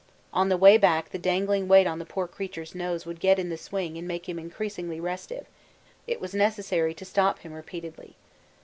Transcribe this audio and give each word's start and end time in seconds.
On 0.33 0.49
the 0.49 0.57
way 0.57 0.79
back 0.79 1.09
the 1.11 1.19
dangling 1.19 1.67
weight 1.67 1.85
on 1.85 1.99
the 1.99 2.07
poor 2.07 2.25
creature's 2.27 2.73
nose 2.73 3.05
would 3.05 3.19
get 3.19 3.39
on 3.39 3.49
the 3.49 3.55
swing 3.55 3.99
and 3.99 4.07
make 4.07 4.27
him 4.27 4.39
increasingly 4.39 4.99
restive; 4.99 5.45
it 6.07 6.19
was 6.19 6.33
necessary 6.33 6.95
to 6.95 7.05
stop 7.05 7.37
him 7.41 7.53
repeatedly. 7.53 8.15